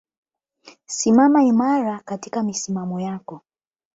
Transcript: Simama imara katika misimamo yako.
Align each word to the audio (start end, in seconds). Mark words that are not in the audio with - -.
Simama 0.85 1.43
imara 1.43 1.99
katika 2.05 2.43
misimamo 2.43 2.99
yako. 3.01 3.41